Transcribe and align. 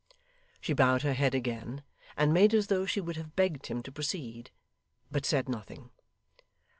She 0.59 0.73
bowed 0.73 1.03
her 1.03 1.13
head 1.13 1.35
again, 1.35 1.83
and 2.17 2.33
made 2.33 2.55
as 2.55 2.65
though 2.73 2.87
she 2.87 2.99
would 2.99 3.17
have 3.17 3.35
begged 3.35 3.67
him 3.67 3.83
to 3.83 3.91
proceed; 3.91 4.49
but 5.11 5.27
said 5.27 5.47
nothing. 5.47 5.91